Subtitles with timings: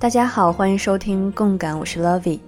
[0.00, 2.40] 大家好，欢迎收听共感，我是 Lovey。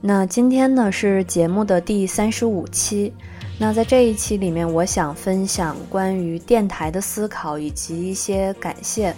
[0.00, 3.12] 那今天呢是节目的第三十五期。
[3.58, 9.12] 那在这一期里面，我想分享关于电台的思考以及一些感谢。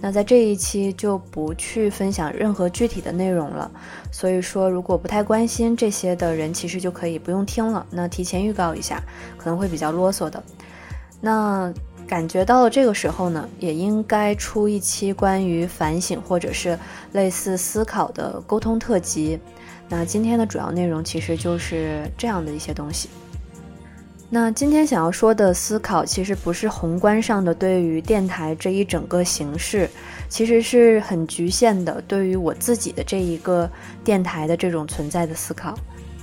[0.00, 3.70] 那在这一期就不去分享任何具体的内容了。
[4.10, 7.86] 所以说，如果不太关心这些的人，其实就可以不用听了。
[7.90, 9.00] 那提前预告一下，
[9.38, 10.42] 可能会比较啰嗦的。
[11.20, 11.72] 那。
[12.10, 16.76] 感觉到了这个时候呢，也应该出一期关于反省或者是
[17.12, 19.38] 类似思考的沟通特辑。
[19.88, 23.08] 那今天的主要内容其实就是这样的一些东西。
[24.28, 29.88] 那今天想要说的思考，其实不是宏观上的对于电台这一整个形式，
[30.28, 33.70] 其实是很局限的对于我自己的这一个
[34.02, 35.78] 电台的这种存在的思考。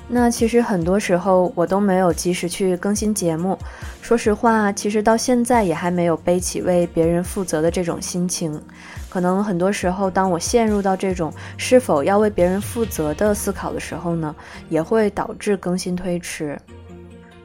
[0.10, 3.60] 那其实很多时候我都没有及时去更新节目，
[4.02, 8.60] 说实话，其实到现在也还没有背起为别人负责的这种心情。
[9.10, 14.34] 可能很多时候，当我陷入到这种是否要为别人负责的思考的时候呢，
[14.70, 16.58] 也会导致更新推迟。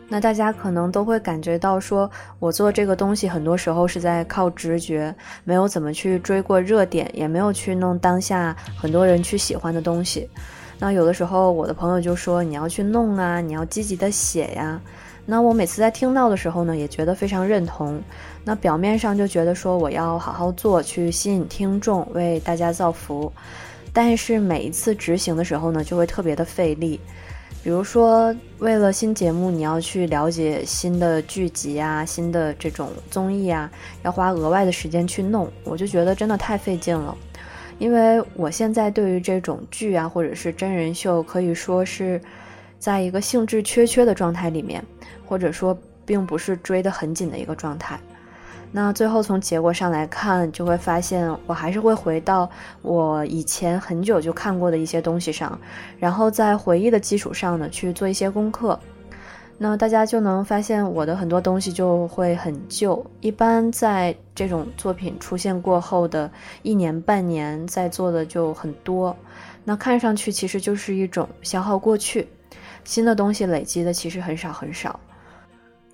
[0.08, 10.28] 那大家可能都会感觉到，说我做这个东西很多时候是在靠直觉，没有怎么去追过热点，也没有去弄当下很多人去喜欢的东西。
[10.82, 14.80] 那有的时候，我的朋友就说你要去弄啊，你要积极的写呀。
[15.24, 18.02] 那我每次在听到的时候呢，也觉得非常认同。
[18.42, 23.32] 那表面上就觉得说我要好好做，去吸引听众，为大家造福。
[23.92, 26.98] 但是每一次执行的时候呢，就会特别的费力。
[27.62, 33.70] 比如说，为了新节目，你要去了解新的剧集啊，新的这种综艺啊，
[34.02, 37.16] 要花额外的时间去弄，我就觉得真的太费劲了。
[37.82, 42.20] 因为我现在对于这种剧啊，或者是真人秀，可以说是
[42.78, 44.80] 在一个兴致缺缺的状态里面，
[45.26, 45.76] 或者说
[46.06, 47.98] 并不是追得很紧的一个状态。
[48.70, 52.48] 那最后从结果上来看，就会发现我还是会回到
[52.82, 55.58] 我以前很久就看过的一些东西上，
[55.98, 58.78] 然后在回忆的基础上呢，去做一些功课。
[59.58, 66.28] 那大家就能发现我的很多东西就会很旧，一般在这种作品出现过后的
[66.62, 69.16] 一年半年在做的就很多，
[69.62, 72.26] 那看上去其实就是一种消耗过去，
[72.82, 74.98] 新的东西累积的其实很少很少。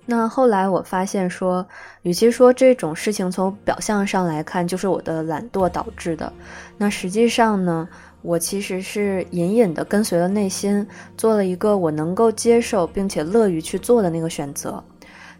[0.05, 1.63] 那后来我发现说，
[2.01, 6.33] 与其说这种事情从表象上来看就是我的懒惰导致的，
[6.75, 7.87] 那实际上呢？
[8.21, 10.85] 我其实是隐隐的跟随了内心，
[11.15, 14.83] 做了一个我能够接受并且乐于去做的那个选择，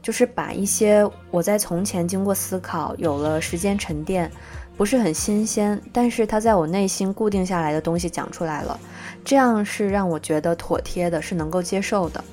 [0.01, 4.31] 就是把一些我在从前经过思考、有了时间沉淀，
[4.77, 8.79] 不是很新鲜，但是它在我内心固定下来的东西讲出来了，
[9.25, 12.23] 这样是让我觉得妥帖的，是能够接受的。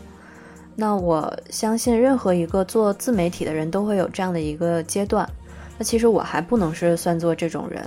[0.76, 5.28] 那我相信任何一个做自媒体的人都会有这样的一个阶段，
[5.76, 7.82] 那其实我还不能是算作这种人。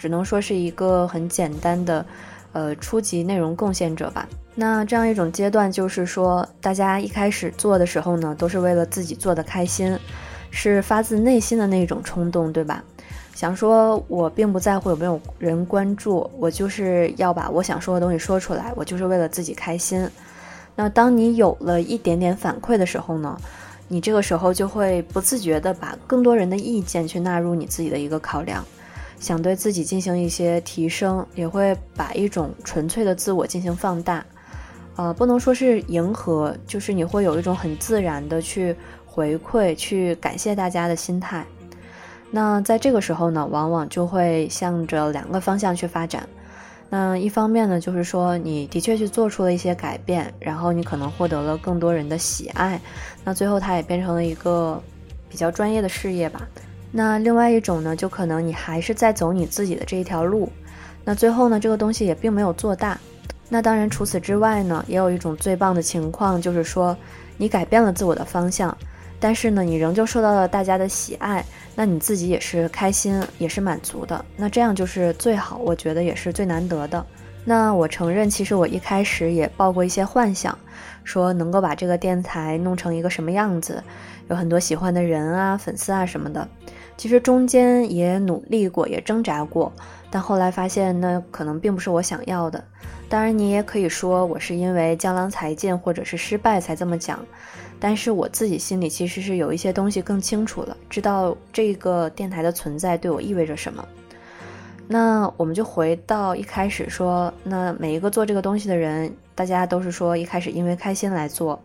[0.00, 2.04] 只能说是一个很简单的，
[2.52, 4.26] 呃，初级内容贡献者吧。
[4.54, 9.94] 那这样一种阶段，就是说，大家一开始做的时候呢，都是为了自己做的开心，
[10.50, 12.82] 是发自内心的那种冲动，对吧？
[13.34, 20.08] 想说，我并不在乎有没有人关注，我就是要把我想说的东西说出来，我就是为了自己开心。
[20.74, 23.38] 那当你有了一点点反馈的时候呢，
[23.86, 28.64] 你这个时候就会不自觉的把更多人的意见去纳入你自己的一个考量。
[29.20, 34.24] 想对自己进行一些提升，也会把一种纯粹的自我进行放大，
[34.96, 38.74] 呃，不能说是迎合，就是你会有一种很自然的去
[39.06, 41.46] 回馈、去感谢大家的心态。
[42.30, 46.26] 那在这个时候呢，往往就会向着两个方向去发展。
[46.88, 52.80] 那一方面呢，就是说你的确去做出了一些改变，然后你可能获得了更多人的喜爱，
[53.22, 54.82] 那最后它也变成了一个
[55.28, 56.48] 比较专业的事业吧。
[56.92, 60.50] 那另外一种呢，就可能你还是在走你自己的这一条路，
[61.04, 62.98] 那最后呢，这个东西也并没有做大。
[63.48, 66.96] 那当然，除此之外呢，也有一种最棒的情况，就是说
[67.36, 68.76] 你改变了自我的方向，
[69.18, 71.44] 但是呢，你仍旧受到了大家的喜爱，
[71.74, 74.24] 那你自己也是开心，也是满足的。
[74.36, 77.04] 那这样就是最好，我觉得也是最难得的。
[77.44, 80.56] 那我承认，其实我一开始也抱过一些幻想，
[81.02, 83.82] 说能够把这个电台弄成一个什么样子，
[84.28, 86.46] 有很多喜欢的人啊、粉丝啊什么的。
[87.00, 89.72] 其实中间也努力过，也挣扎过，
[90.10, 92.62] 但后来发现那可能并不是我想要的。
[93.08, 97.24] 当然，你也可以说我是因为江郎才尽或者是失败才这么讲，
[97.78, 103.82] 但是我自己心里其实是有一些东西更清楚了，知道这个电台的存在对我意味着什么。
[104.86, 111.58] 那我们就回到一开始说，那每一个做这个东西的人，大家都是说一开始因为开心来做。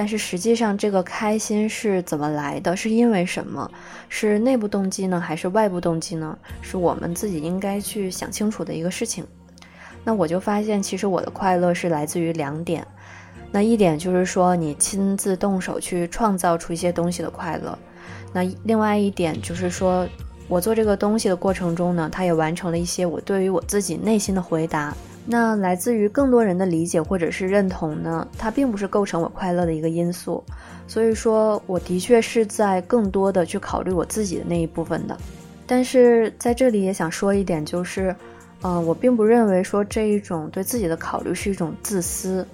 [0.00, 2.74] 但是实际上这个开心是怎么来的？
[2.74, 3.70] 是因为什么？
[4.08, 6.38] 是内部动机呢，还是外部动机呢？
[6.62, 9.26] 是我们自己应该去想清楚的一个事情。
[10.02, 12.82] 那我就发现，其实我的快乐是来自于两点。
[13.52, 17.78] 那一点就是说，你亲自动手去创造出一些东西的快乐。
[18.32, 20.08] 那另外一点就是说，
[20.48, 24.96] 我做这个东西的过程中呢，它也完成了一些我对于我自己内心的回答。
[25.26, 30.42] 那来自于更多人的理解或者是认同呢，它并不是构成我快乐的一个因素。
[30.88, 35.16] 所以说，我的确是在更多的去考虑我自己的那一部分的。
[35.66, 38.14] 但是在这里也想说一点，就是，
[38.60, 42.44] 呃，我并不认为说这一种对自己的考虑是一种自私。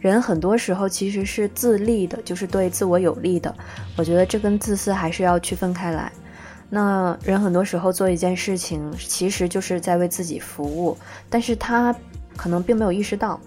[0.00, 3.54] 人很多时候其实是自利的，就是对自我有利的。
[3.96, 6.10] 我觉得这跟自私还是要区分开来。
[6.74, 10.96] 那人很多时候做一件事情，其实就是在为自己服务，
[11.28, 11.94] 但是他
[12.34, 13.38] 可能并没有意识到。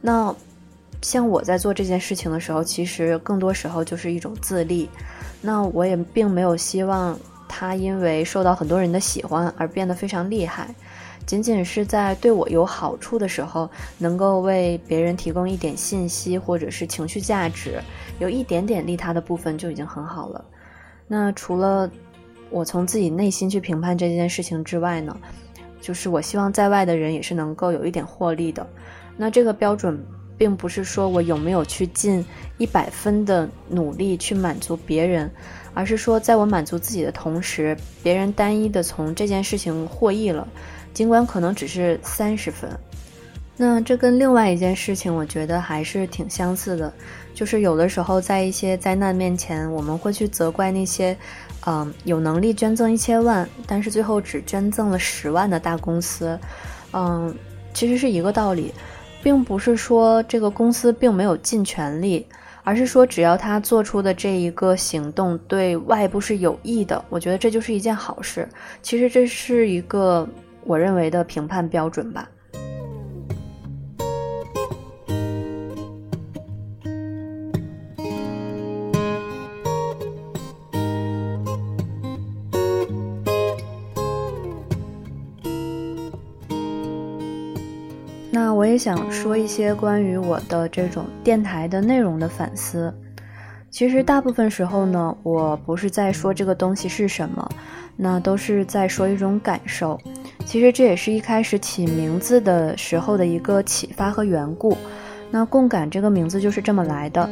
[0.00, 0.34] 那
[1.02, 4.88] 像我在做这件事情的时候，其实更多时候就是一种自利。
[5.42, 10.74] 那我也并没有希望他因为受到很多人的喜欢而变得非常厉害。
[11.26, 17.78] 仅仅是在对我有好处的时候，能够为别人提供一点信息或者是情绪价值，
[18.18, 20.42] 有一点点利他的部分就已经很好了。
[21.06, 21.90] 那除了
[22.52, 25.16] 我从自己内心去评判这件事情之外呢，
[25.80, 28.64] 就是我希望在外的人也是能够有一点获利的。
[29.16, 29.98] 那这个标准
[30.38, 32.24] 并不是说我有没有去尽
[32.58, 35.30] 一百分的努力去满足别人，
[35.72, 40.46] 而是说在我满足自己的同时，别人单一的从这件事情获益了。
[40.92, 42.70] 尽管可能只是三十分，
[43.56, 46.92] 那这跟另外一件事情，我觉得还是挺相似的。
[47.34, 51.16] 就是有的时候在一些灾难面前，我们会去责怪那些，
[51.66, 56.38] 嗯，有能力捐赠一千万，但是最后只捐赠了十万的大公司。
[56.92, 57.34] 嗯，
[57.72, 58.72] 其实是一个道理，
[59.22, 62.26] 并不是说这个公司并没有尽全力，
[62.64, 68.48] 而是说只要他做出的这一个行动对外部是有益的，我觉得这就是一件好事。
[68.82, 70.28] 其实这是一个。
[70.64, 72.28] 我认为的评判标准吧。
[88.62, 92.94] 我也想说一些关于我的这种电台的内容的反思。
[93.72, 97.48] 其实大部分时候呢，我不是在说这个东西是什么，
[97.96, 99.98] 那都是在说一种感受。
[100.46, 104.78] 其实这也是一开始起名字的时候的一个启发和缘故。
[105.28, 107.28] 那共感这个名字就是这么来的。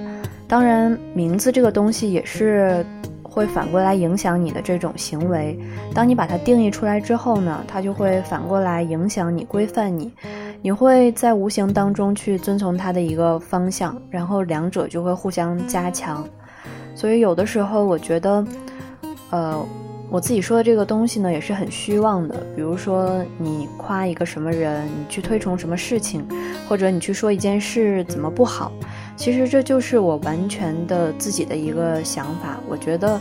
[0.49, 2.85] 当然，名字这个东西也是
[3.23, 5.57] 会反过来影响你的这种行为。
[5.95, 10.13] 当你把它定义出来之后呢，它就会反过来影响你、规范你。
[10.63, 16.27] 你会在无形当中去遵从它的一个方向，然后两者就会互相加强。
[16.95, 18.45] 所以有的时候，我觉得，
[19.31, 19.67] 呃。
[20.13, 22.35] 我自己说的这个东西呢，也是很虚妄的。
[22.57, 26.27] 比如说，你夸一个什么人，你去推崇什么事情，
[26.69, 28.73] 或者你去说一件事怎么不好，
[29.15, 32.59] 其实这就是我完全的自己的一个想法。
[32.69, 33.21] 我觉得，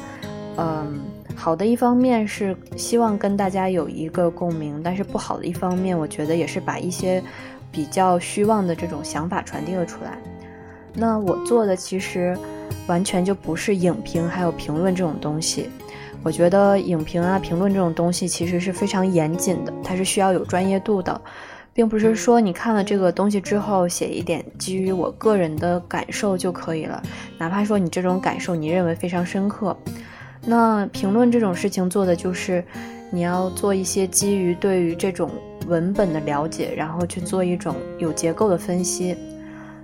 [0.57, 0.99] 嗯，
[1.39, 7.23] 好的一方面是希望跟大家有一个共鸣，但是不好的一方面，我觉得也是把一些
[7.71, 10.17] 比较虚妄的这种想法传递了出来。
[10.93, 12.37] 那我做的其实
[12.87, 15.69] 完全就不是影评，还有评论这种东西。
[16.23, 21.19] 我觉得影评啊、评论这种东西其实是非常严谨的，它是需要有专业度的，
[21.73, 27.01] 并不是说你看了这个东西之后写一点基于我个人的感受就可以了，
[27.37, 29.75] 哪怕说你这种感受你认为非常深刻。
[30.49, 32.63] 那评论这种事情做的就是
[33.11, 35.29] 你要做一些基于对于这种
[35.67, 39.15] 文本的了解，然后去做一种有结构的分析。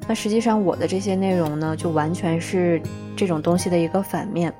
[0.07, 2.81] 那实际上我的这些内容呢，就完全是
[3.15, 4.51] 这种东西的一个反面。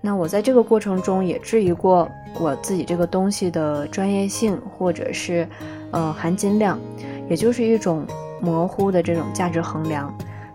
[0.00, 2.08] 那我在这个过程中也质疑过
[2.40, 5.46] 我自己这个东西的专业性，或者是，
[5.90, 6.80] 呃，含金量，
[7.28, 8.06] 也就是一种
[8.40, 10.10] 模糊的这种价值衡量。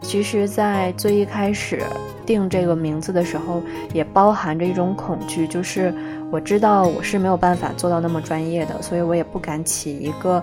[0.07, 1.83] 其实，在最一开始
[2.25, 3.61] 定这个名字的时候，
[3.93, 5.93] 也包含着一种恐惧，就是
[6.31, 10.41] 我知道我是没有办法做到那么专业的，所以我也不敢起一个，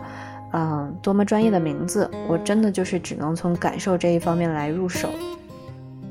[0.52, 2.10] 嗯，多么专业的名字。
[2.28, 5.08] 我真的就是只能从感受这一方面来入手。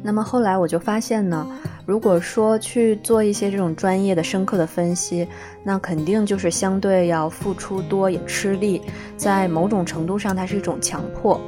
[0.01, 1.45] 那么后来我就发现呢。
[1.85, 5.27] 如果说去做一些这种专业的、深刻的分析，
[5.63, 8.81] 那肯定就是相对要付出多也吃力，
[9.15, 11.39] 在某种程度上它是一种强迫。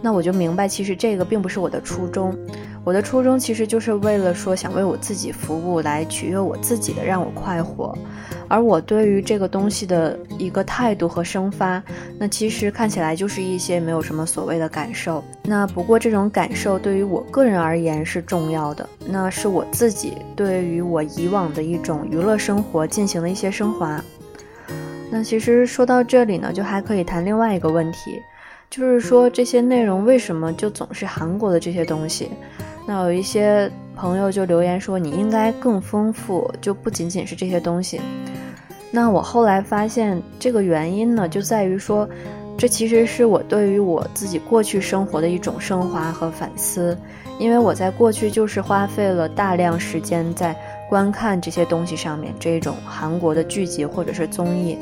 [0.00, 2.36] 那我就明白，其实这个并不是我的初衷。
[2.84, 7.96] 我的初衷其实就是为了说想为我自己服务，来取悦我自己的，让我快活。
[8.46, 11.82] 而我对于这个东西的一个态度和生发，
[12.18, 15.22] 那其实看起来就是一些没有什么所谓的感受。
[15.42, 24.02] 那不过这种感受对于我个人而言是重要的，那是我自己对于我以往的一种娱乐生活进行了一些升华。
[25.10, 28.22] 那其实说到这里呢，就还可以谈另外一个问题，
[28.70, 32.30] 就是说这些内容为什么就总是韩国的这些东西？
[32.86, 38.00] 那有一些朋友就留言说，你应该更丰富，就不仅仅是这些东西。
[38.90, 42.08] 那我后来发现，这个原因呢，就在于说，
[42.56, 46.96] 这其实是我对于我自己过去生活的一种升华和反思。
[47.38, 50.56] 因为我在过去就是花费了大量时间在
[50.88, 54.78] 观看这些东西上面，这种韩国的剧集或者是综艺。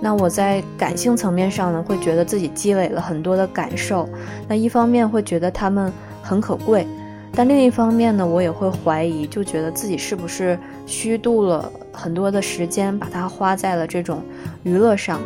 [0.00, 4.08] 那我在感性层面上呢，会觉得自己积累了很多的感受。
[4.46, 6.86] 那一方面会觉得他们很可贵。
[7.34, 14.22] 但另一方面呢，我也会怀疑，就觉得自己是不是虚度了很多的时间，把它花在了这种
[14.62, 15.20] 娱乐上。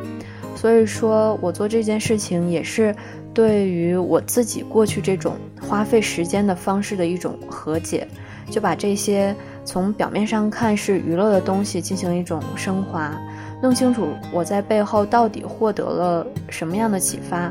[0.55, 2.95] 所以说我做这件事情也是
[3.33, 8.07] 对于我自己过去这种花费时间的方式的一种和解，
[8.50, 13.17] 就把这些从表面上看是娱乐的东西进行一种升华，
[13.62, 17.50] 弄清楚我在背后到底获得了什么样的启发，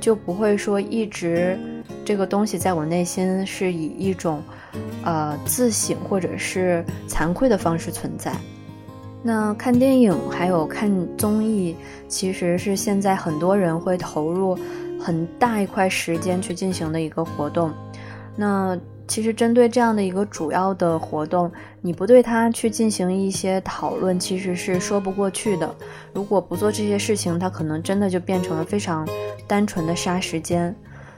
[0.00, 1.58] 就不会说一直。
[2.02, 4.42] 这个东西在我内心是以一种，
[5.04, 8.32] 呃，自省或者是惭愧的方式存在。
[9.22, 11.76] 那看电影还有看综艺，
[12.08, 14.58] 其实是现在很多人会投入
[14.98, 17.70] 很大一块时间去进行的一个活动。
[18.34, 18.76] 那
[19.10, 21.50] 其实针对这样的一个主要的活动，
[21.80, 25.74] 你不对它去进行一些讨论，其实是说不过去的。
[26.14, 29.04] 如果不做这些事情，它可能真的就变成了非常
[29.48, 30.72] 单纯的杀时间。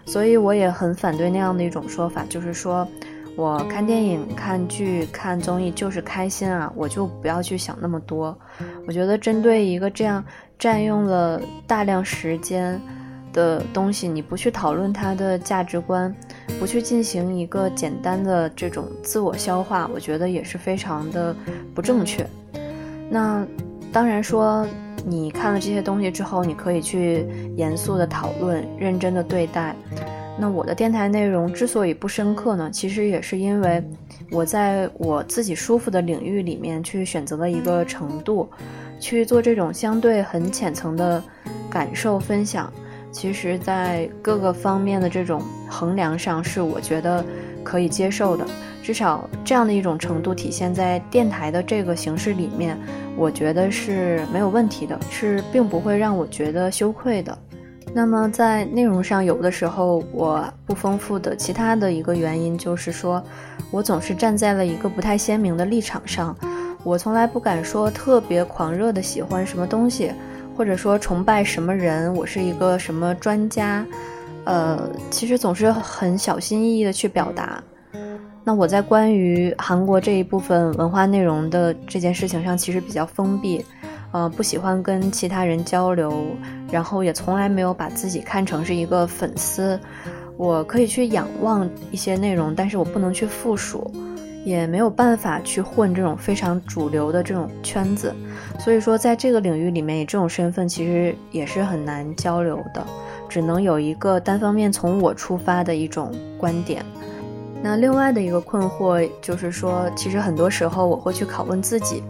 [0.06, 2.88] 所以我也很反对那样的一种说法，就是说，
[3.36, 8.34] 我看电影、看剧、看综艺就是开心啊，我就不要去想那么多。
[8.86, 10.24] 我觉得针对一个这样
[10.58, 12.80] 占用了大量时间
[13.34, 16.14] 的东西，你不去讨论它的价值观，
[16.58, 21.34] 不去进行一个简单的这种自我消化，我觉得也是非常的
[21.74, 22.26] 不正确。
[23.10, 23.46] 那
[23.92, 24.66] 当然说。
[25.04, 29.74] 你看了这些东西之后，你可以去严肃的讨论，认真的对待。
[30.38, 33.82] 那我的电台内容之所以不深刻呢，其实也是因为
[34.30, 38.48] 我在我自己舒服的领域里面去选择了一个程度，
[39.00, 41.20] 去做这种相对很浅层的
[41.68, 42.72] 感受分享。
[43.12, 47.24] 其实，在各个方面的这种衡量上，是我觉得
[47.62, 48.44] 可以接受的。
[48.82, 52.76] 至少这样的一种程度体现在电台的这个形式里面，
[53.16, 57.38] 我觉得是没有问题的，是并不会让我觉得羞愧的。
[57.94, 63.22] 那么在内容上，有的时候我不丰富的其他的一个原因就是说，
[63.70, 66.34] 我总是站在了一个不太鲜明的立场上，
[66.82, 70.10] 我从来不敢说特别狂热的喜欢什么东西，
[70.56, 73.84] 或者说崇拜什么人，我是一个什么专家，
[74.44, 77.62] 呃，其实总是很小心翼翼的去表达。
[78.44, 83.64] 那我在关于韩国这一部分文化内容的这件事情上，其实比较封闭，
[84.10, 86.26] 呃，不喜欢跟其他人交流，
[86.70, 89.78] 然后也从来没有把自己看成是一个粉丝。
[90.36, 93.92] 我可以去仰望一些内容，但是我不能去附属，
[94.44, 98.14] 也没有办法去混这种非常主流的这种圈子。
[98.58, 102.84] 所以说，在这个领域里面，以这种身份其实也是很难交流的，
[103.28, 106.84] 只能有一个单方面从我出发的一种观点。
[107.64, 112.02] 那另外的一个困惑就是说，其实很多时候我会去拷问自己，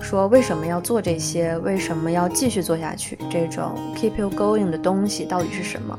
[0.00, 3.18] 说为什么要做这些，为什么要继续做下去？
[3.28, 5.98] 这种 keep you going 的东西到底是什么？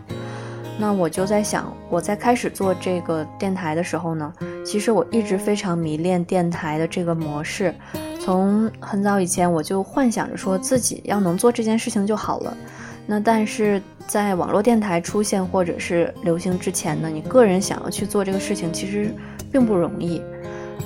[0.82, 4.34] 那我就在想，我在开始做这个电台的时候呢，
[4.66, 7.72] 其实我一直非常迷恋电台的这个模式，
[8.20, 12.58] 从很早以前我就幻想着说自己要能做这件事情就好了。
[13.06, 19.14] 那但是在网络电台出现或者是流行之前呢，你个人想要去做这个事情其实
[19.52, 20.20] 并不容易。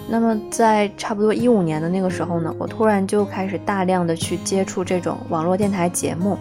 [0.10, 6.38] 那么在差不多一五年的那个时候呢，我突然就开始大量的去接触这种网络电台节目。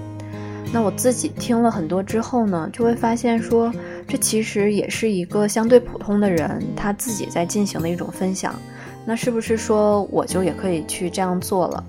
[0.73, 3.73] 那我自己听了很多之后呢，就会发现说，
[4.09, 8.55] 这其实也是一个相对普通的人他自己在进行的一种分享。
[9.07, 11.85] 那是不是说我就也可以去这样做了？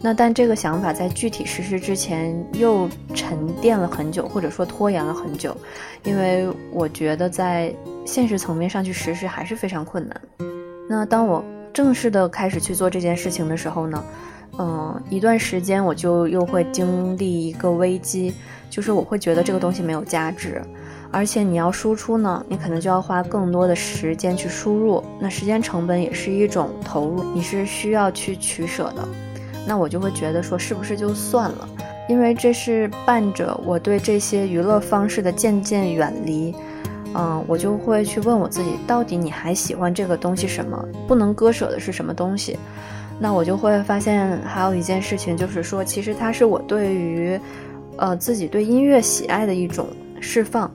[0.00, 5.56] 那但这个想法在具体实施之前又沉淀了很久，或者说拖延了很久，
[6.04, 7.72] 因为我觉得在
[8.04, 10.20] 现实层面上去实施还是非常困难。
[10.88, 14.02] 那当我正式的开始去做这件事情的时候呢，
[14.58, 18.34] 嗯，一段时间我就又会经历一个危机，
[18.68, 20.60] 就是我会觉得这个东西没有价值，
[21.10, 29.08] 而且你要输出呢，你可能就要花更多的时间去输入，那时间成本也是一种投入，你是需要去取舍的。
[29.66, 31.68] 那我就会觉得说，是不是就算了？
[32.08, 36.54] 因为这是伴着我对这些娱乐方式的渐渐远离。
[37.14, 40.82] 嗯，我就会去问我自己，到底你还喜欢这个东西什么？
[41.06, 42.58] 不能割舍的是什么东西？
[43.22, 47.38] 那我就会发现，还有一件事情，就是说，其实它是我对于，
[47.96, 49.86] 呃，自己对音乐喜爱的一种
[50.20, 50.68] 释放。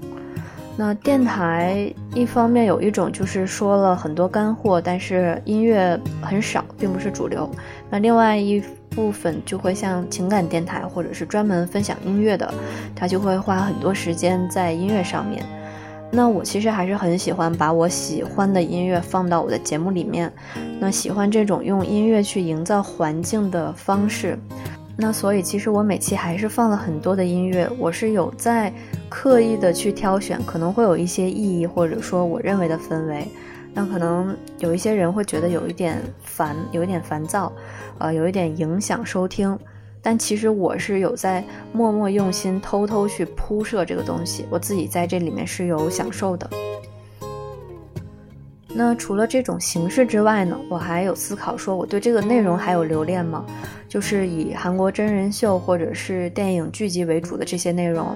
[0.77, 7.49] 那电台一方面有一种就是说了很多干货，但是音乐很少，并不是主流。
[7.89, 12.53] 那另外一部分就会像情感电台，或者是专门分享音乐的，
[12.95, 15.45] 它就会花很多时间在音乐上面。
[16.09, 20.31] 那我其实还是很喜欢把我喜欢的音乐放到我的节目里面，
[20.79, 24.39] 那喜欢这种用音乐去营造环境的方式，
[24.95, 28.73] 那所以其实我每期还是放了很多的音乐，我是有在
[29.09, 33.27] 刻意的去挑选，可能会有一些意义或者说我认为的氛围，
[33.73, 37.51] 那可能有一些人会觉得有一点烦，有一点烦躁，
[37.97, 39.57] 呃，有一点影响收听。
[40.07, 46.49] 但其实我是有在默默用心、偷偷去铺设这个东西，我自己在这里面是有享受的。
[48.69, 53.45] 那除了这种形式之外呢，我还有思考说，我对这个内容还有留恋吗？
[53.89, 58.15] 就是以韩国真人秀或者是电影剧集为主的这些内容，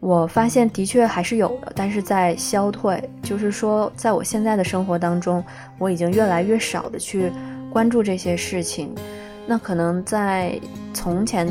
[0.00, 3.02] 我发现的确还是有的，但是在消退。
[3.22, 5.42] 就是说，在我现在的生活当中，
[5.78, 7.32] 我已经越来越少的去
[7.72, 8.94] 关注这些事情。
[9.50, 10.60] 那可能在
[10.92, 11.48] 从前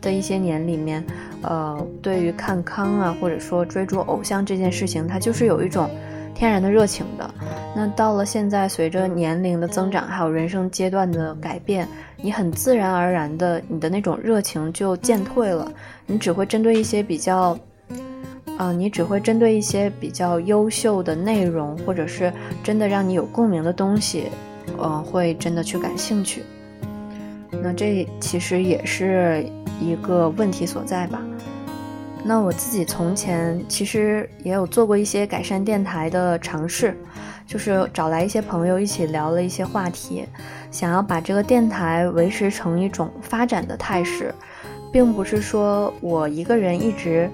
[0.00, 1.04] 的一些年里面，
[1.42, 5.90] 呃，对于看康啊，或者说追逐偶像这件事情，它就是有一种
[6.32, 7.28] 天然的热情的。
[7.74, 11.88] 那到了现在，随着年龄的增长，还有人生阶段的改变，
[12.22, 15.68] 你很自然而然的，你的那种热情就渐退了。
[16.06, 17.58] 你只会针对一些比较，
[18.56, 24.28] 啊，你只会针对一些比较优秀的内容，或者是真的让你有共鸣的东西，
[24.78, 26.44] 呃，会真的去感兴趣。
[27.62, 29.44] 那这其实也是
[29.80, 31.20] 一个问题所在吧。
[32.24, 36.96] 那我自己从前其实也有做过一些改善电台的尝试，
[37.46, 40.24] 就是找来一些朋友一起聊了一些话题，
[40.70, 44.34] 想要把这个电台维持成一种发展的态势，
[44.90, 47.28] 并不是说我一个人一直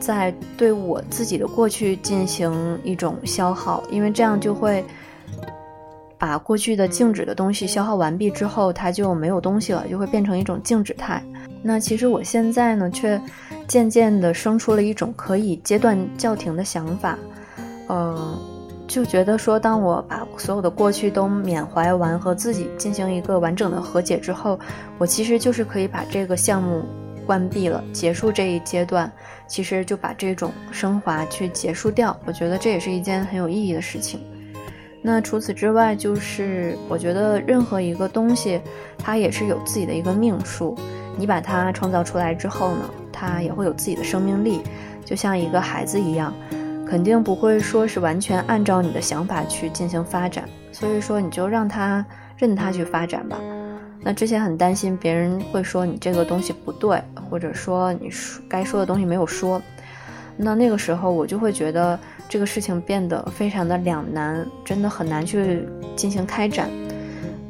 [0.00, 4.84] 在对我自己的过去进行一种消耗，因为这样就会。
[6.22, 11.20] 把过去的静止的东西消耗完毕之后，它就没有东西了，就会变成一种静止态。
[11.64, 13.20] 那其实我现在呢，却
[13.66, 17.18] 渐渐的生出了一种可以阶段叫停的想法，
[17.88, 18.38] 嗯，
[18.86, 24.56] 就觉得说，当我把所有的过去都缅怀完，和自己进行一个完整的和解之后，
[24.98, 26.84] 我其实就是可以把这个项目
[27.26, 29.10] 关闭了，结束这一阶段，
[29.48, 32.16] 其实就把这种升华去结束掉。
[32.26, 34.20] 我觉得这也是一件很有意义的事情。
[35.04, 38.60] 那除此之外，就是我觉得任何一个东西，
[38.96, 40.78] 它也是有自己的一个命数。
[41.16, 44.62] 你把它创造出来之后呢，它也会有自己的生命力，
[45.04, 46.32] 就像一个孩子一样，
[46.86, 50.48] 肯定不会说是完全按照你的想法去进行发展。
[50.70, 52.04] 所以说，你就让他
[52.36, 53.38] 任他去发展吧。
[54.00, 59.60] 那之前很担心别人会说你这个东西不对，或者说你说该说的东西没有说。
[60.34, 61.98] 那那个时候我就会觉得
[62.32, 66.70] 这个事情变得非常的两难，真的很难去进行开展。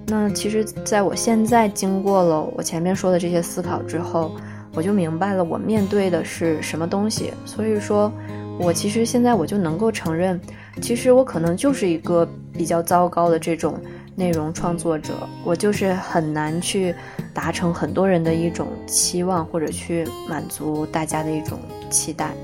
[0.09, 4.35] 那其实，在我现在经过了我前面说的这些思考之后，
[4.75, 7.33] 我就明白了我面对的是什么东西。
[7.45, 8.13] 所以说，
[8.59, 10.41] 我其实现在我就能够承认，
[10.81, 13.81] 其实我可能就是一个比较糟糕的这种
[14.17, 15.15] 内容创作者，
[15.45, 16.93] 我就是很难去
[17.33, 22.35] 达成很多人的一种期望，或者去满足大家的一种期待。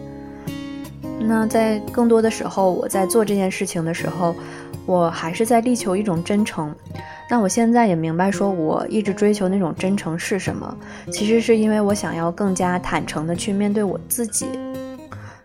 [1.21, 4.35] 那在更多的时候，我在做这件事情的时候，
[4.87, 6.75] 我还是在力求一种真诚。
[7.31, 10.75] 那我现在也明白，说我一直追求那种真诚是什么，
[11.13, 14.47] 其实是因为我想要更加坦诚的去面对我自己。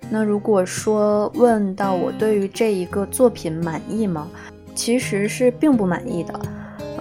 [0.09, 4.27] 那如果说问到我对于这一个作品满意吗？
[4.75, 6.39] 其实是并不满意的。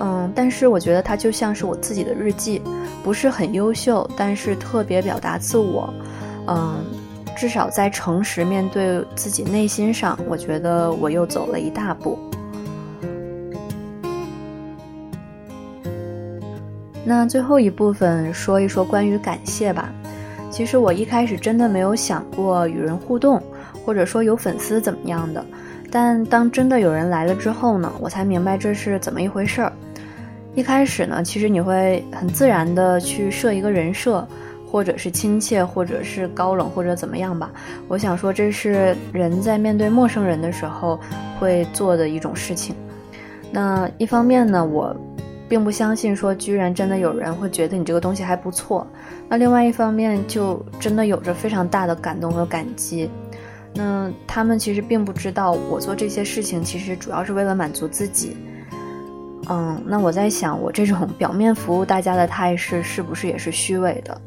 [0.01, 2.61] 嗯，但是我觉得它就像是我自己的日记，
[3.05, 5.93] 不是很优秀，但是特别表达自我。
[6.49, 6.85] 嗯。
[7.37, 12.19] 至少在诚实面对自己内心上，我觉得我又走了一大步。
[17.05, 19.93] 那最后一部分说一说关于感谢吧。
[20.51, 23.43] 其实我一开始真的没有想过与人互动，
[23.85, 25.45] 或者说有粉丝怎么样的。
[25.91, 29.73] 但当真的有人来了之后呢，我才明白这是怎么一回事儿。
[30.55, 34.27] 一开始呢，其实你会很自然的去设一个人设。
[34.73, 37.53] 或者是亲切，或者是高冷，或者怎么样吧。
[37.89, 40.99] 我想说，这是人在面对陌生人的时候
[41.39, 42.75] 会做的一种事情。
[43.51, 44.97] 那一方面呢，我
[45.47, 48.87] 并不相信说，居然真的有人会觉得你这个东西还不错。
[49.29, 53.11] 那另外一方面，就真的有着非常大的感动和感激。
[53.75, 58.39] 那他们其实并不知道，我做这些事情其实主要是为了满足自己。
[59.51, 64.19] 嗯，那我在想，我这种表面服务大家的态势是不是也是虚伪的？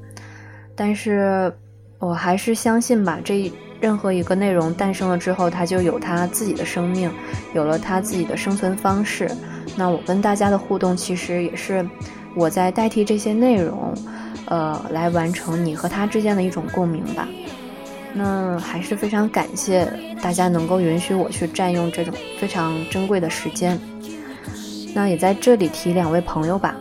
[0.76, 1.52] 但是，
[2.00, 3.20] 我还是相信吧。
[3.24, 7.10] 这任何一个内容诞生了之后，它就有它自己的生命，
[7.54, 9.30] 有了它自己的生存方式。
[9.76, 11.88] 那我跟大家的互动，其实也是
[12.36, 13.94] 我在代替这些内容，
[14.46, 17.28] 呃，来完成你和他之间的一种共鸣吧。
[18.14, 19.86] 那还是非常感谢
[20.22, 23.78] 大家能够允许我去占用这种非常珍贵的时间。
[24.94, 26.76] 那也在这里提两位朋友吧，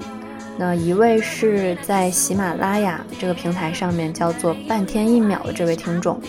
[0.56, 6.20] 那一位是在喜马拉雅这个平台上面叫做半天一秒的这位听众，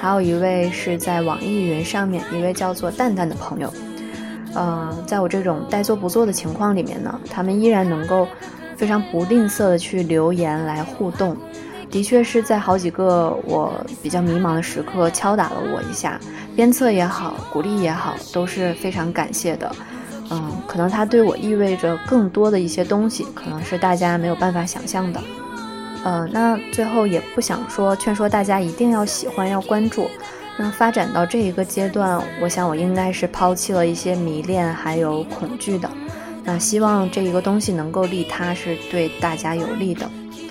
[0.00, 3.72] 还有一位是在网易云上面一位叫做蛋蛋的朋友。
[4.54, 8.26] 呃，在我这种带做不做的情况里面呢，他们依然能够
[8.76, 11.36] 非常不吝啬的去留言来互动，
[11.90, 16.18] 的确是在好几个我比较迷茫的时刻敲打了我一下，
[16.56, 19.70] 鞭策也好，鼓励也好，都是非常感谢的。
[20.76, 25.18] 可能它对我意味着更多的一些东西，可能是大家没有办法想象的。
[26.04, 30.06] 呃，那最后也不想说劝说大家一定要喜欢要关注。
[30.58, 35.88] 那发展到这一个阶段，我想我应该是抛弃了一些迷恋还有恐惧的。
[36.44, 40.06] 那希望这一个东西能够利他，是对大家有利的。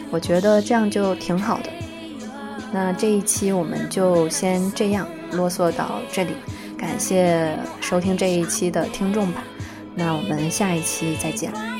[0.10, 1.70] 我觉得这样就挺好的。
[2.72, 6.32] 那这一期我们就先这样啰嗦到这里，
[6.76, 9.44] 感谢收听这一期的听众吧。
[9.96, 11.75] 那我们下一期再见。